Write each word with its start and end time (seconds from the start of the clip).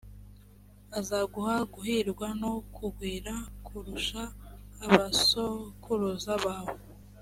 azaguha 0.99 1.55
guhirwa 1.73 2.27
no 2.41 2.53
kugwira 2.75 3.33
kurusha 3.65 4.21
abasokuruza 4.85 6.33
bawe. 6.45 6.77